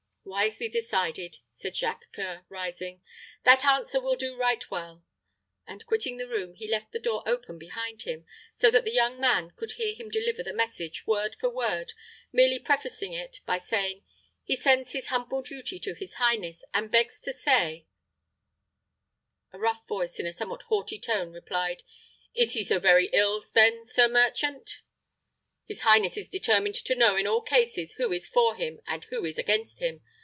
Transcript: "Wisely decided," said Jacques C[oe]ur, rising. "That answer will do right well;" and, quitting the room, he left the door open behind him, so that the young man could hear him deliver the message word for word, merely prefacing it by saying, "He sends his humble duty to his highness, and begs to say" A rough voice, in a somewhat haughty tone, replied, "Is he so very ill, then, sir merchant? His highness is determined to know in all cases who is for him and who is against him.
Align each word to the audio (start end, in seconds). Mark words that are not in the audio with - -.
"Wisely 0.23 0.69
decided," 0.69 1.39
said 1.51 1.75
Jacques 1.75 2.05
C[oe]ur, 2.15 2.45
rising. 2.47 3.01
"That 3.43 3.65
answer 3.65 3.99
will 3.99 4.15
do 4.15 4.35
right 4.37 4.63
well;" 4.69 5.03
and, 5.65 5.85
quitting 5.87 6.17
the 6.17 6.27
room, 6.27 6.53
he 6.53 6.67
left 6.69 6.91
the 6.91 6.99
door 6.99 7.23
open 7.25 7.57
behind 7.57 8.03
him, 8.03 8.27
so 8.53 8.69
that 8.69 8.85
the 8.85 8.93
young 8.93 9.19
man 9.19 9.51
could 9.57 9.73
hear 9.73 9.95
him 9.95 10.09
deliver 10.09 10.41
the 10.43 10.53
message 10.53 11.07
word 11.07 11.35
for 11.39 11.49
word, 11.49 11.93
merely 12.31 12.59
prefacing 12.59 13.13
it 13.13 13.39
by 13.47 13.57
saying, 13.59 14.05
"He 14.43 14.55
sends 14.55 14.91
his 14.93 15.07
humble 15.07 15.41
duty 15.41 15.79
to 15.79 15.95
his 15.95 16.13
highness, 16.13 16.63
and 16.71 16.91
begs 16.91 17.19
to 17.21 17.33
say" 17.33 17.87
A 19.53 19.57
rough 19.57 19.85
voice, 19.87 20.19
in 20.19 20.27
a 20.27 20.31
somewhat 20.31 20.61
haughty 20.63 20.99
tone, 20.99 21.33
replied, 21.33 21.81
"Is 22.35 22.53
he 22.53 22.63
so 22.63 22.77
very 22.79 23.07
ill, 23.07 23.43
then, 23.55 23.83
sir 23.83 24.07
merchant? 24.07 24.81
His 25.65 25.81
highness 25.81 26.15
is 26.17 26.29
determined 26.29 26.75
to 26.75 26.95
know 26.95 27.15
in 27.15 27.25
all 27.27 27.41
cases 27.41 27.93
who 27.93 28.11
is 28.11 28.27
for 28.27 28.55
him 28.55 28.81
and 28.87 29.03
who 29.05 29.23
is 29.25 29.37
against 29.37 29.79
him. 29.79 30.01